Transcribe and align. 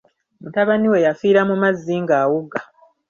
Mutabani 0.41 0.87
we 0.91 1.03
yafiira 1.07 1.41
mu 1.49 1.55
mazzi 1.61 1.93
ng’awuga. 2.03 2.59